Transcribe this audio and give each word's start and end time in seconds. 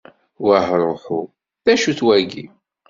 Wahruḥu 0.45 1.21
d-acu-t 1.65 1.99
wagi? 2.07 2.45